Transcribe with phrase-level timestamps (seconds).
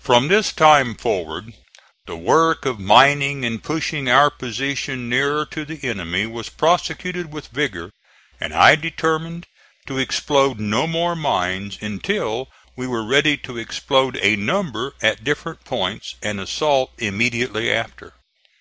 [0.00, 1.52] From this time forward
[2.06, 7.46] the work of mining and pushing our position nearer to the enemy was prosecuted with
[7.46, 7.92] vigor,
[8.40, 9.46] and I determined
[9.86, 15.64] to explode no more mines until we were ready to explode a number at different
[15.64, 18.14] points and assault immediately after.